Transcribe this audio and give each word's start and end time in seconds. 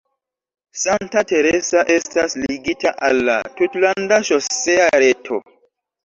Santa 0.83 1.21
Teresa 1.31 1.83
estas 1.95 2.35
ligita 2.45 2.93
al 3.09 3.19
la 3.27 3.35
tutlanda 3.59 4.19
ŝosea 4.31 4.89
reto. 5.05 5.39